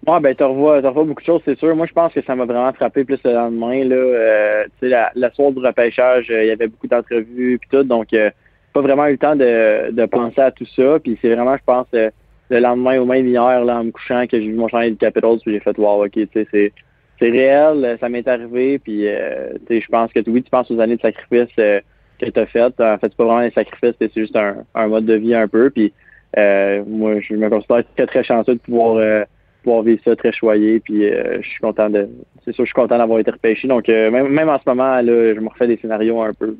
Ouais, 0.06 0.20
ben, 0.20 0.34
tu 0.34 0.44
revois, 0.44 0.80
revois, 0.80 1.04
beaucoup 1.04 1.20
de 1.20 1.26
choses, 1.26 1.42
c'est 1.44 1.58
sûr. 1.58 1.74
Moi, 1.74 1.86
je 1.86 1.92
pense 1.92 2.12
que 2.12 2.22
ça 2.22 2.34
m'a 2.36 2.44
vraiment 2.44 2.72
frappé 2.72 3.04
plus 3.04 3.18
le 3.24 3.32
lendemain. 3.32 3.84
Là, 3.84 3.96
euh, 3.96 4.64
la, 4.80 5.10
la 5.14 5.30
soirée 5.32 5.52
du 5.52 5.58
repêchage, 5.58 6.30
euh, 6.30 6.44
il 6.44 6.48
y 6.48 6.50
avait 6.50 6.68
beaucoup 6.68 6.86
d'entrevues 6.86 7.54
et 7.54 7.60
tout, 7.70 7.82
donc 7.82 8.12
euh, 8.12 8.30
pas 8.72 8.80
vraiment 8.80 9.06
eu 9.06 9.12
le 9.12 9.18
temps 9.18 9.34
de, 9.34 9.90
de 9.90 10.06
penser 10.06 10.40
à 10.40 10.52
tout 10.52 10.66
ça. 10.76 10.98
Puis 11.02 11.18
c'est 11.20 11.34
vraiment, 11.34 11.56
je 11.56 11.64
pense, 11.66 11.88
euh, 11.94 12.10
le 12.48 12.60
lendemain 12.60 12.98
ou 13.00 13.06
même 13.06 13.26
hier, 13.26 13.64
là, 13.64 13.80
en 13.80 13.84
me 13.84 13.90
couchant, 13.90 14.26
que 14.26 14.40
j'ai 14.40 14.46
vu 14.46 14.54
mon 14.54 14.68
chantier 14.68 14.92
de 14.92 14.96
Capitals, 14.96 15.40
puis 15.42 15.52
j'ai 15.52 15.60
fait 15.60 15.76
wow, 15.76 16.04
ok, 16.04 16.12
tu 16.12 16.28
sais, 16.32 16.46
c'est 16.50 16.72
c'est 17.18 17.30
réel, 17.30 17.98
ça 18.00 18.08
m'est 18.08 18.26
arrivé, 18.28 18.78
puis 18.78 19.02
je 19.02 19.86
pense 19.88 20.12
que 20.12 20.20
oui, 20.30 20.40
tu 20.40 20.50
penses 20.50 20.70
aux 20.70 20.78
années 20.78 20.94
de 20.94 21.00
sacrifice 21.00 21.52
que 21.56 21.82
tu 22.20 22.40
as 22.40 22.46
faites. 22.46 22.80
En 22.80 22.96
fait, 22.98 23.08
c'est 23.08 23.16
pas 23.16 23.24
vraiment 23.24 23.42
des 23.42 23.50
sacrifices, 23.50 23.96
c'est 24.00 24.14
juste 24.14 24.36
un, 24.36 24.58
un, 24.76 24.86
mode 24.86 25.04
de 25.04 25.14
vie 25.14 25.34
un 25.34 25.48
peu. 25.48 25.68
Puis 25.68 25.92
moi, 26.36 27.18
je 27.18 27.34
me 27.34 27.50
considère 27.50 27.82
très, 27.96 28.06
très 28.06 28.22
chanceux 28.22 28.54
de 28.54 28.60
pouvoir 28.60 29.26
pouvoir 29.62 29.82
vivre 29.82 30.00
ça 30.04 30.16
très 30.16 30.32
choyé. 30.32 30.80
Puis 30.80 31.04
euh, 31.04 31.38
je 31.42 31.48
suis 31.48 31.60
content 31.60 31.90
de. 31.90 32.08
C'est 32.44 32.54
sûr, 32.54 32.64
je 32.64 32.68
suis 32.68 32.74
content 32.74 32.98
d'avoir 32.98 33.18
été 33.18 33.30
repêché. 33.30 33.68
Donc 33.68 33.88
euh, 33.88 34.10
même, 34.10 34.28
même, 34.28 34.48
en 34.48 34.58
ce 34.58 34.64
moment, 34.66 34.96
là, 35.00 35.34
je 35.34 35.40
me 35.40 35.48
refais 35.48 35.66
des 35.66 35.76
scénarios 35.76 36.22
un 36.22 36.32
peu. 36.32 36.56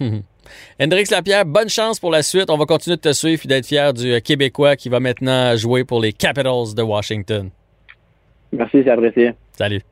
Hendrix 0.80 1.04
Lapierre, 1.10 1.44
bonne 1.44 1.68
chance 1.68 2.00
pour 2.00 2.10
la 2.10 2.22
suite. 2.22 2.50
On 2.50 2.56
va 2.56 2.64
continuer 2.64 2.96
de 2.96 3.02
te 3.02 3.12
suivre 3.12 3.42
et 3.44 3.48
d'être 3.48 3.66
fier 3.66 3.92
du 3.92 4.12
euh, 4.12 4.20
Québécois 4.20 4.76
qui 4.76 4.88
va 4.88 5.00
maintenant 5.00 5.56
jouer 5.56 5.84
pour 5.84 6.00
les 6.00 6.12
Capitals 6.12 6.74
de 6.74 6.82
Washington. 6.82 7.50
Merci, 8.52 8.82
c'est 8.82 8.90
apprécié. 8.90 9.32
Salut. 9.52 9.82